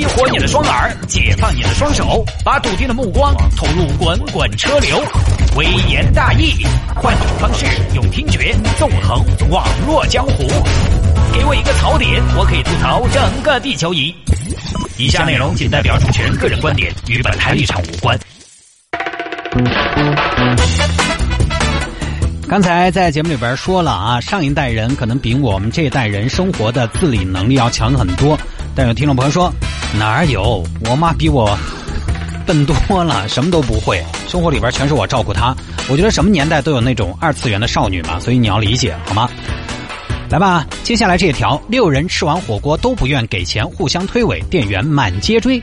[0.00, 4.98] 激活你的双耳，解放你的双手，把笃定的目光投入滚滚车流。
[5.56, 6.64] 微言大义，
[6.96, 10.48] 换种方式，用听觉纵横网络江湖。
[11.34, 14.14] 给我一个槽点，我可以吐槽整个地球仪。
[14.96, 18.18] 以下内容仅代表主持人个人观点，与本台立场无关。
[22.48, 28.38] 刚才在节目里边说了啊，上一代人可能比我们这一代人生活的自理能力要强很多。
[28.74, 29.52] 但有听众朋友说，
[29.98, 30.64] 哪有？
[30.88, 31.56] 我妈比我
[32.46, 35.54] 笨多了，什么都不会，生活里边全是我照顾她。
[35.88, 39.28] 我觉得什么年代都有那种二次元的少女嘛，所以你要理解好吗？
[40.30, 45.60] 来吧，接下来这条，六人吃完火锅都不愿给钱，互相推诿，店员满街追。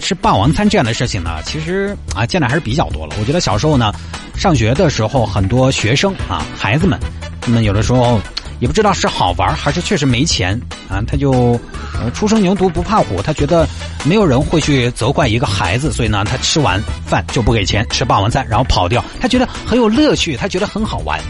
[0.00, 3.14] 吃霸王餐这样的事情呢，其实啊见的还是比较多了。
[3.18, 3.92] 我觉得小时候呢，
[4.36, 6.98] 上学的时候，很多学生啊，孩子们，
[7.40, 8.20] 他们有的时候
[8.58, 11.58] 也不知道是好玩还是确实没钱啊，他就
[11.94, 13.68] 呃初生牛犊不怕虎，他觉得
[14.04, 21.20] 没有人会去责怪一个孩子，所以呢，他吃完饭就不给钱，吃霸王餐然后跑掉，他觉得很有乐趣，他觉得很好玩。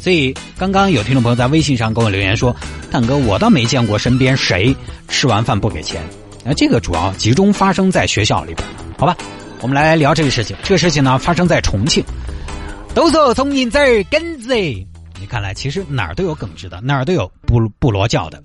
[0.00, 2.56] 所以刚刚有听众朋友在微信上给我留言说
[2.90, 4.74] ：“蛋哥，我倒没见过身边谁
[5.08, 6.00] 吃完饭不给钱。”
[6.42, 9.14] 那这个主要集中发生在学校里边，好吧？
[9.60, 10.56] 我们来聊这个事情。
[10.62, 12.02] 这个事情呢，发生在重庆。
[12.94, 14.48] 都说重庆这儿耿直，
[15.20, 18.42] 你看来其实哪儿都有耿直的，哪儿都有不不罗教的，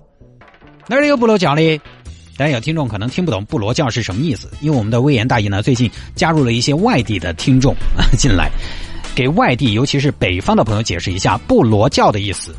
[0.86, 1.80] 哪儿有不罗教的。
[2.36, 8.50] 但有听众可能听不懂不罗教是什么意思，因为我们的威严大义呢，最近加入了一些外地的听众啊进来，
[9.14, 12.54] 给外地尤其是北方的朋友解释一下不罗教的意思。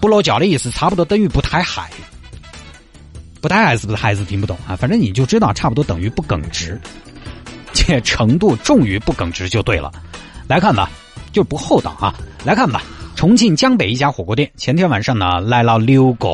[0.00, 1.88] 不罗教的意思差不多等于不太害。
[3.40, 4.74] 不太爱是不是孩子听不懂啊？
[4.74, 6.80] 反正你就知道，差不多等于不耿直，
[7.72, 9.92] 且程度重于不耿直就对了。
[10.48, 10.90] 来看吧，
[11.32, 12.14] 就不厚道啊！
[12.44, 12.82] 来看吧，
[13.16, 16.28] 重庆江北一家火锅店，前天晚上呢来了六个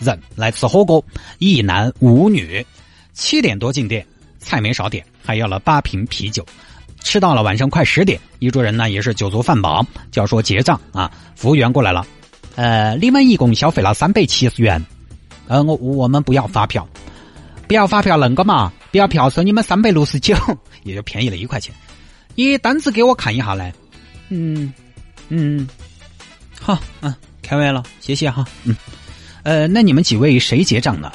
[0.00, 1.04] 人来吃火锅，
[1.38, 2.64] 一男五女，
[3.12, 4.04] 七点多进店，
[4.38, 6.44] 菜没少点，还要了八瓶啤酒。
[7.00, 11.12] 吃到了晚上快十点，一桌人呢也是酒足饭饱，就要说结账啊。
[11.36, 12.06] 服务员过来了，
[12.56, 14.82] 呃，你们一共消费了三百七十元。
[15.46, 16.88] 呃，我我们不要发票，
[17.68, 20.34] 不要发票恁个嘛，不要票收你们三百六十九，
[20.84, 21.74] 也就便宜了一块钱。
[22.34, 23.74] 你单子给我看一下来。
[24.30, 24.72] 嗯
[25.28, 25.68] 嗯，
[26.64, 28.42] 好，嗯，看完了，谢谢哈。
[28.64, 28.74] 嗯，
[29.42, 31.12] 呃，那你们几位谁结账呢？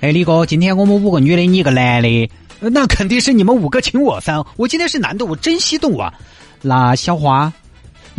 [0.00, 4.42] 哎，李哥，今天我们五个女的，你一个男的，那肯定是你们五个请我噻。
[4.56, 6.10] 我今天是男的，我真心动啊。
[6.62, 7.52] 那小花，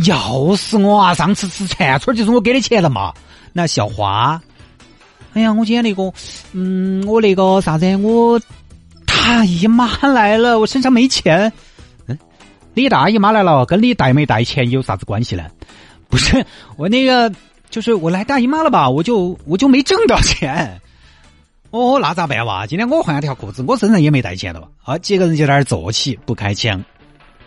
[0.06, 3.12] 要是我啊，上次吃串串就是我给的钱了嘛。
[3.52, 4.40] 那小花。
[5.32, 6.12] 哎呀，我今天那个，
[6.52, 8.40] 嗯，我那个啥子，我
[9.04, 11.52] 大姨妈来了，我身上没钱。
[12.06, 12.16] 嗯，
[12.74, 15.42] 你大姨妈来了，跟你带没带钱有啥子关系呢？
[16.10, 16.44] 不是，
[16.76, 17.32] 我那个
[17.70, 20.80] 就是我来大姨妈了吧，我就我就没挣到钱。
[21.70, 22.66] 哦，那咋办哇？
[22.66, 24.68] 今天我换了条裤子，我身上也没带钱的吧？
[24.84, 26.82] 啊，几个人就在那儿坐起，不开枪。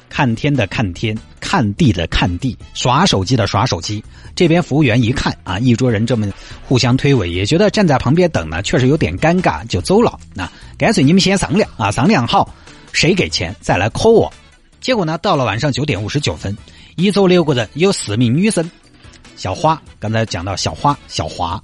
[0.09, 4.03] 看天的看天，看地的看地，耍手机的耍手机。
[4.35, 6.27] 这边服务员一看啊，一桌人这么
[6.65, 10.17] 互相推诿，也觉得站在旁边等呢，确实有点尴尬，就走了。
[10.33, 12.53] 那干脆你们先商量啊，商量好
[12.93, 14.33] 谁给钱再来 call 我。
[14.79, 16.55] 结果呢，到了晚上九点五十九分，
[16.99, 18.67] 一组六个人，有四名女生。
[19.35, 21.61] 小花刚才讲到小花、小华、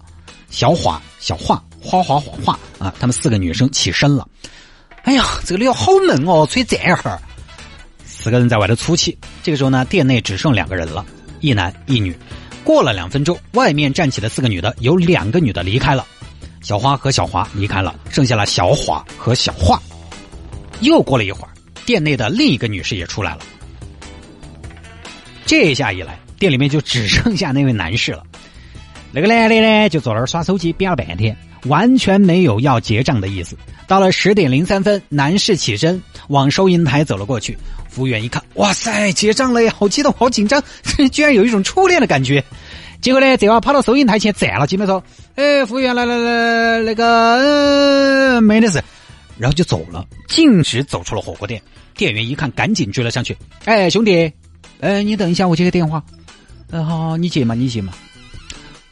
[0.51, 4.27] 小华、小华、花花、花花啊，他们四个女生起身了。
[5.05, 7.19] 哎呀，这个里好闷哦，吹这会儿。
[8.05, 11.03] 四个人在外头出气，这个时候呢，店内只剩两个人了，
[11.39, 12.15] 一男一女。
[12.63, 16.05] 过了两分钟，外面站起的四个女的，有两个女的离开了，
[16.61, 19.81] 小花和小华离开了，剩下了小华和小华。
[20.81, 21.49] 又过了一会儿，
[21.87, 23.39] 店内的另一个女士也出来了。
[25.45, 28.23] 这一下一来，店里面就只剩下那位男士了。
[29.11, 33.55] 那个男的呢，就坐那儿耍手机，憋了半天，完全没有要结账的意思。
[33.87, 37.57] 到了十点零三分，男士起身往收银台走了过去。
[37.89, 39.71] 服务员一看，哇塞，结账了呀！
[39.77, 40.63] 好激动，好紧张，
[41.11, 42.43] 居然有一种初恋的感觉。
[43.01, 45.03] 结果呢，这娃跑到收银台前站了几秒，钟
[45.35, 48.81] ：“哎，服务员，来来来，那个没的事。”
[49.37, 51.61] 然后就走了，径直走出了火锅店。
[51.95, 54.31] 店员一看，赶紧追了上去：“哎，兄弟，
[54.83, 56.03] 呃，你等一下，我接个电话。
[56.69, 57.93] 呃，好，你接嘛，你接嘛。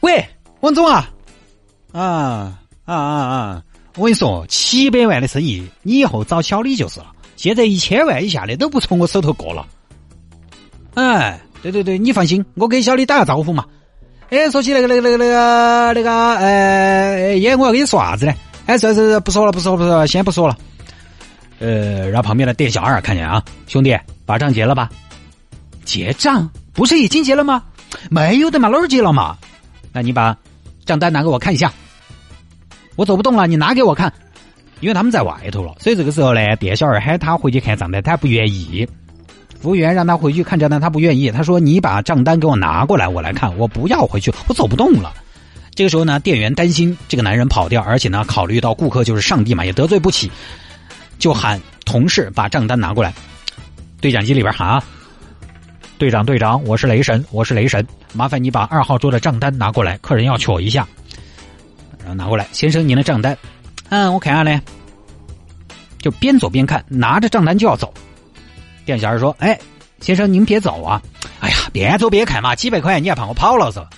[0.00, 0.26] 喂，
[0.60, 1.10] 王总啊，
[1.92, 2.00] 啊
[2.86, 3.62] 啊啊啊！
[3.96, 9.66] 我跟你说，七百万的生意，你以后找小李就是了。”现在一千万以下的都不从我手头过了。
[10.94, 13.66] 哎，对对对，你放心，我给小李打个招呼嘛。
[14.30, 18.32] 哎，说起那个那个那个那个那个，呃，爷，我要跟你说啥子呢？
[18.64, 20.56] 哎，是是是，不说了不说了不说了，先不说了。
[21.58, 23.94] 呃，让旁边的店小二看见啊，兄弟，
[24.24, 24.88] 把账结了吧？
[25.84, 26.48] 结账？
[26.72, 27.62] 不是已经结了吗？
[28.10, 29.36] 没有的嘛，哪儿结了嘛？
[29.92, 30.36] 那你把
[30.84, 31.72] 账单拿给我看一下。
[32.96, 34.12] 我走不动了，你拿给我看。
[34.80, 38.88] 因为他们在外头了，所以这个时候呢，店小二喊他回去看账单，他不愿意。
[39.60, 41.30] 服务员让他回去看账单，他不愿意。
[41.30, 43.56] 他说：“你把账单给我拿过来，我来看。
[43.56, 45.12] 我不要回去，我走不动了。”
[45.76, 50.28] 这个时候呢，店员担心这个男人跑掉，而且呢，考虑到顾客就是上帝嘛，也得罪不起，
[51.20, 53.14] 就喊同事把账单拿过来。
[54.00, 54.82] 对讲机里边喊啊
[56.02, 60.84] ：“队长，队长，我是雷神，我是雷神，麻烦你把二号桌的账单拿过来，客人要取一下。”
[62.00, 63.38] 然后拿过来，先生，您的账单。
[63.88, 64.60] 嗯，我看下嘞。
[66.00, 67.94] 就边走边看，拿着账单就要走。
[68.84, 69.56] 店小二说：“哎，
[70.00, 71.00] 先生，您别走啊！
[71.38, 73.88] 哎呀，边走边看嘛，几百块你还怕我跑了是吧？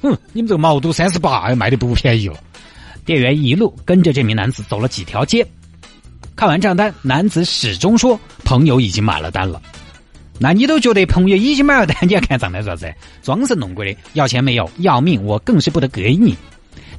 [0.00, 2.38] 哼，你们这个毛肚三十八，卖的不便宜了。”
[3.04, 5.46] 店员一路跟着这名男子走了几条街，
[6.34, 9.60] 看完账单，男子始终说：“朋友已经买了单了。”
[10.38, 12.92] 那你都觉得朋友已经买了单，你要看账单啥子？
[13.22, 16.36] 装神弄鬼的，要钱没有，要命我更是不得给你。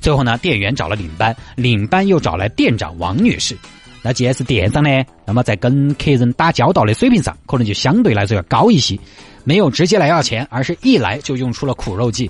[0.02, 3.56] 最后呢，店员找了领班，领班又找来店长王女士。
[4.02, 4.90] 那既然是店长呢，
[5.26, 8.98] 那么在跟客人打交道的水平上，可能就相对来说要高一些，
[9.44, 12.30] 没有直接来要钱，而是一来就用出了苦肉计。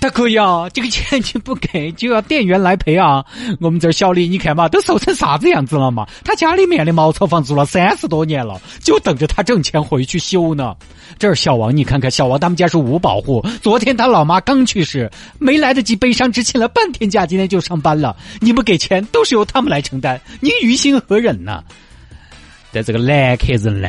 [0.00, 3.24] 大哥呀，这个钱你不给，就要店员来赔啊！
[3.60, 6.06] 我们这儿小李，你看嘛，都瘦成啥子样子了嘛？
[6.24, 10.76] 他家里面的茅草房住了三十多年了，就等着他挣钱回去修呢。
[11.18, 15.10] 这儿小王，你看看，小王他们家是五保户，昨天他老妈刚去世，
[15.40, 18.16] 没来得及悲伤，只请了半天假，今天就上班了。
[18.40, 21.64] 你不给钱，都是由他们来承担，你于心何忍呢？
[22.70, 23.88] 在这个男客人呢，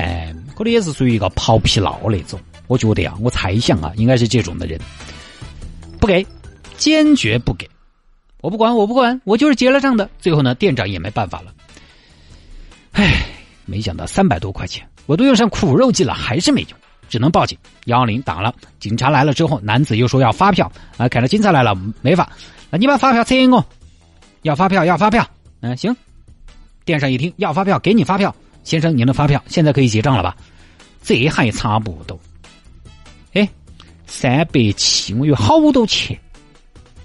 [0.56, 2.40] 可能也是属于一个跑皮闹那种。
[2.66, 4.80] 我觉得啊，我猜想啊，应该是这种的人。
[6.00, 6.26] 不给，
[6.78, 7.70] 坚决不给！
[8.42, 10.10] 我不管，我不管，我就是结了账的。
[10.18, 11.54] 最后呢，店长也没办法了。
[12.94, 13.26] 唉，
[13.66, 16.72] 没想到三百多块钱，我都用上苦肉计了，还是没用，
[17.10, 17.58] 只能报警。
[17.86, 22.32] 幺幺零打了，警察来了之后，男子又说要发票啊，看到警察来了没法，
[22.70, 23.66] 那你把发票给我，
[24.44, 25.30] 要发票，要发票。
[25.60, 25.96] 嗯，行。
[26.86, 30.36] 店上一听要发票，给你发票，先生您的发票，现在可以结账了吧？
[31.04, 32.18] 这还差不多。
[33.34, 33.48] 哎。
[34.10, 36.20] 三百七，我有好多钱。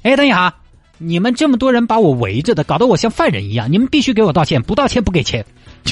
[0.03, 0.53] 哎，等一下，
[0.99, 3.71] 你们这么多人把我围着的，搞得我像犯人一样。
[3.71, 5.45] 你们必须给我道歉，不道歉不给钱。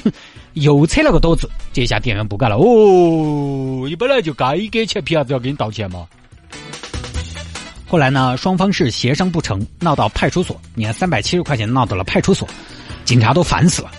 [0.54, 2.56] 又扯了个兜子，这下店员不干了。
[2.56, 6.06] 哦，你本来就该给钱，凭啥子要给你道歉嘛？
[7.86, 10.58] 后来呢，双方是协商不成，闹到派出所。
[10.74, 12.48] 你看，三百七十块钱闹到了派出所，
[13.04, 13.90] 警察都烦死了，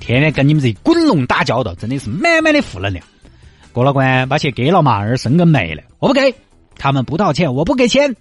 [0.00, 3.04] 天天跟你们这滚龙打交道，真的是满满的负能量。
[3.72, 6.34] 过了关，把钱给了嘛，儿生根没了，我不给。
[6.76, 8.14] 他们不道歉，我不给钱。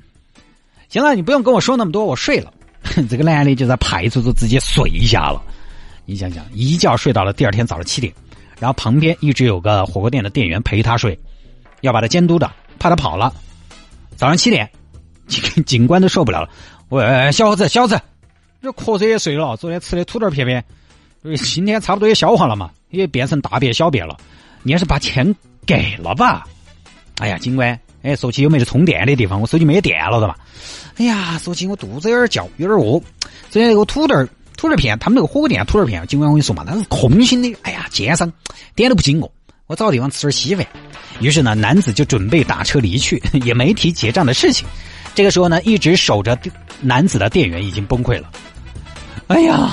[0.89, 2.53] 行了，你不用跟我说那么多，我睡了。
[3.09, 5.41] 这个男的就在派出所直接睡下了。
[6.05, 8.11] 你想想，一觉睡到了第二天早上七点，
[8.59, 11.17] 然后旁边一直有个火锅店的店员陪他睡，
[11.81, 13.33] 要把他监督的，怕他跑了。
[14.17, 14.69] 早上七点，
[15.27, 16.49] 警 警官都受不了了。
[16.89, 18.01] 喂，小伙子，小伙子，
[18.61, 20.63] 这瞌睡也睡了，昨天吃的土豆片片，
[21.37, 24.17] 今天差不多也消化了嘛，也变成大便小便了。
[24.63, 25.33] 你还是把钱
[25.65, 26.45] 给了吧。
[27.19, 27.79] 哎呀，警官。
[28.03, 30.35] 哎，说起有没得充电的地方，我手机没电了的嘛。
[30.97, 33.01] 哎呀，说起我肚子有点叫，有点饿。
[33.49, 34.15] 昨天那个土豆
[34.57, 37.55] 土豆片，他们那个火锅店土豆片，尽管我跟你说嘛，它是空心的。
[37.63, 38.31] 哎呀，奸商，
[38.75, 39.31] 点都不经过。
[39.67, 40.65] 我找个地方吃点稀饭。
[41.19, 44.67] 于是呢，男子就准备打车离去， 也没提结账的事情。
[45.13, 46.37] 这个时候呢，一直守着
[46.81, 48.29] 男子的店员已经崩溃了。
[49.27, 49.71] 哎呀，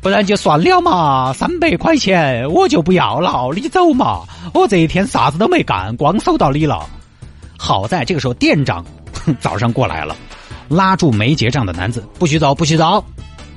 [0.00, 4.22] 不然就算了嘛，三百块钱我就不要了，你走嘛。
[4.52, 6.88] 我这一天啥子都没干，光守到你了。
[7.58, 8.84] 好在这个时候，店长
[9.40, 10.16] 早上过来了，
[10.68, 13.04] 拉住没结账的男子，不许走，不许走。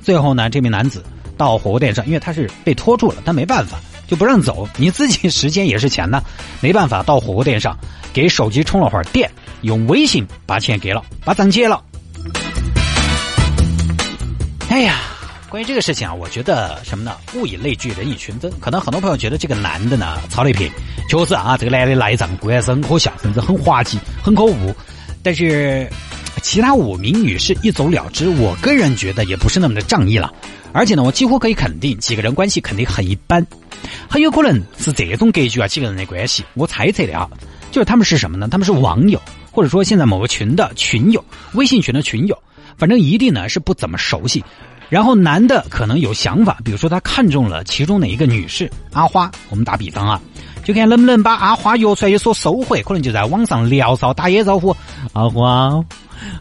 [0.01, 1.03] 最后呢，这名男子
[1.37, 3.77] 到火锅店上，因为他是被拖住了，他没办法，
[4.07, 4.67] 就不让走。
[4.77, 6.23] 你自己时间也是钱呢，
[6.61, 7.77] 没办法，到火锅店上
[8.13, 9.29] 给手机充了会儿电，
[9.61, 11.83] 用微信把钱给了，把账结了。
[14.69, 15.16] 哎呀。
[15.49, 17.15] 关于这个事情啊，我觉得什么呢？
[17.33, 18.51] 物以类聚，人以群分。
[18.59, 20.69] 可能很多朋友觉得这个男的呢，操了一撇，
[21.09, 24.75] 确实啊，这个男的赖账固然是很可笑，甚至很滑稽、很可恶。
[25.23, 25.89] 但是
[26.41, 30.33] 其他五名女士一走了之，我个人觉得也不是那么的仗义了。
[30.73, 33.45] 而且呢，我几乎可以肯定，几个人关系肯定很一般，
[34.09, 36.43] 很有可能是这种格局啊，几个人的关系。
[36.55, 37.25] 我猜测的啊，
[37.71, 38.49] 就是他们是什么呢？
[38.51, 41.23] 他们是网友，或者说现在某个群的群友，
[41.53, 42.37] 微信群的群友，
[42.77, 44.43] 反正一定呢是不怎么熟悉。
[44.89, 50.21] 然后男的可能有想法，比如说他看中了其中哪一个女士阿花，我们打比方啊，
[50.63, 54.75] 就看能不能把阿花约出来有所收获，可能就在网上聊骚打野招呼。
[55.13, 55.83] 阿花，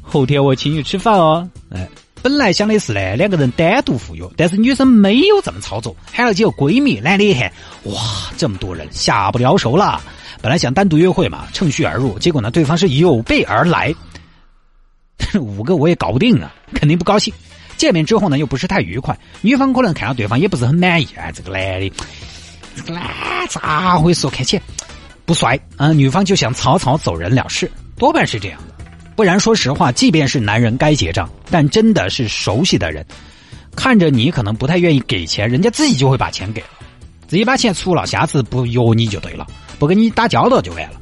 [0.00, 1.48] 后天我请你吃饭哦。
[1.70, 1.88] 哎，
[2.22, 7.52] 本来想的是呢，两个人单独赴约，但是女生没有这么操作，喊了几个闺蜜，男的一看，
[7.84, 8.00] 哇，
[8.36, 10.00] 这么多人下不了手了。
[10.40, 13.92] 本来想单独约会嘛，趁虚而入，结果呢，对方是有备而来，
[15.40, 17.34] 五个我也搞不定啊，肯定不高兴。
[17.76, 21.92] 见面之后呢又不是太愉快，女方可能看到对方也不是很满意，哎，这个男的，
[22.74, 23.04] 这个男
[23.48, 24.28] 咋回事？
[24.28, 24.60] 看起
[25.24, 28.74] 不帅，嗯，女方就想草草走人了事，多半是这样的。
[29.14, 33.04] 不然，说实话，即便是男人该结账，但真的是熟悉的人，
[33.74, 36.68] 看着你可能不太愿意给钱，人家自己就会把钱给了，
[37.26, 39.46] 自己把钱出了，下次不约你就对了，
[39.78, 41.00] 不跟你打交道就完了。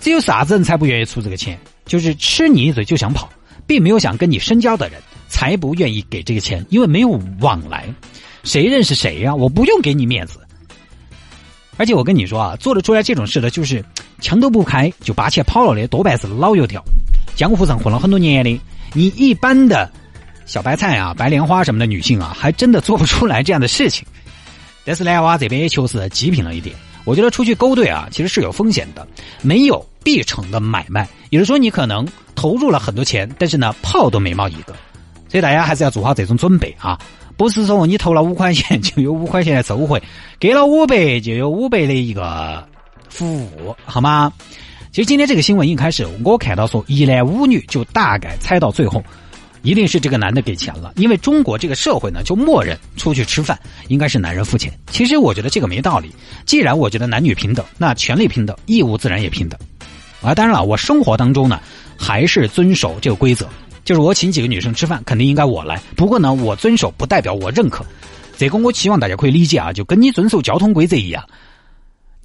[0.00, 1.58] 只有啥子人才不愿意出这个钱？
[1.86, 3.28] 就是吃你一嘴就想跑，
[3.66, 7.86] 并没有想跟你深交的人，才不愿意给这个钱，因为没有往来，
[8.42, 9.34] 谁认识谁呀？
[9.34, 10.40] 我不用给你面子。
[11.76, 13.84] 而且我跟你说啊，做得出来这种事的，就是
[14.20, 16.82] 墙都不开就把钱跑了的，多半是老油条。
[17.34, 18.60] 江湖上混了很多年的，
[18.92, 19.90] 你一般的
[20.46, 24.06] 小白菜啊、白莲花什么的女性啊，还真的做不出来这样的事情。
[24.86, 26.76] 但是男娃这边也确实极品了一点。
[27.04, 29.06] 我觉得出去勾兑啊，其实是有风险的，
[29.42, 31.08] 没有必成的买卖。
[31.30, 34.74] 也就是说，你可能投入了很多钱，但是呢，炮都没冒一个。
[35.34, 36.96] 所以大家还是要做好这种准备啊，
[37.36, 40.00] 不是说你投了五块钱就有五块钱的收回，
[40.38, 42.64] 给了五百就有五百的一个
[43.08, 44.32] 服务，好吗？
[44.92, 49.02] 其实今天这个新闻一开始，我看到说一男五女，就大概猜到最后，
[49.62, 54.72] 一定是这个男的给钱了，因为中国这个社会呢，就默认出去吃饭应该是男人付钱。
[54.92, 56.14] 其实我觉得这个没道理。
[56.46, 59.58] 既然我觉得男女平等，那权利平等，义务自然也平等。
[60.22, 61.60] 啊，当然了，我生活当中呢，
[61.98, 63.46] 还是遵守这个规则，
[63.84, 65.80] 就是我请几个女生吃饭，肯定应该我来。
[65.94, 67.84] 不过呢，我遵守不代表我认可，
[68.36, 71.22] 这个我希望大家可以理解啊，就跟你遵守交通规则一样。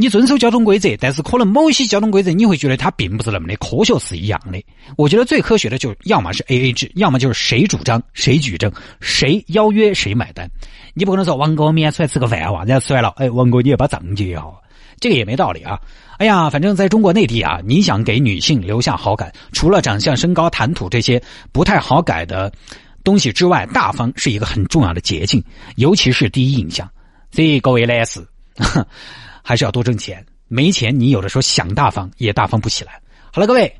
[0.01, 4.57] 你遵守交通规则，但是可能某些交通规则你会觉得它并不是那么的科学是一样的。
[4.95, 10.49] 我觉得最科学的就要么是 A A 制，要么就是谁主张谁举证，谁邀约谁买单。
[10.93, 14.61] 你不可能说王哥明天出来吃个饭哇，人家吃完了，哎，王哥你也把账结好，
[14.99, 15.79] 这个也没道理啊。
[16.17, 22.51] 哎呀，反正在中国内地啊，你想给女性留下好感，除了长相、身高、谈吐这些不太好改的
[23.03, 25.43] 东西之外，大方是一个很重要的捷径，
[25.77, 26.89] 尤其是第一印象。
[27.31, 28.25] 所以各位男士。
[29.41, 33.01] 还是要多挣钱，没钱你有的时候想大方也大方不起来。
[33.31, 33.73] 好了，各位，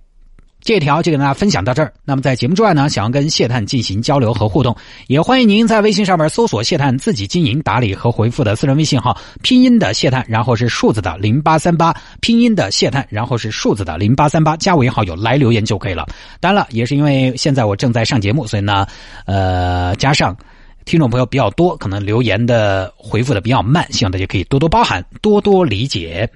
[0.70, 1.92] 这条就跟大家分享到这儿。
[2.06, 4.76] 那么在节目之外呢，想要跟谢探进行交流和互动，
[5.08, 16.06] 也欢迎您在微信上面搜索谢探自己经营打理和回复的私人微信号，拼音的谢探，然后是数字的零八三八，拼音的谢探，然后是数字的零八三八，加为好友来留言就可以了。
[16.40, 18.86] 当然了，也是因为现在我正在上节目，所以呢，
[19.26, 20.38] 呃，加上。
[20.86, 26.28] 听众朋友比较多，可能留言的回复的比较慢，希望大家可以多多包涵，多多理解。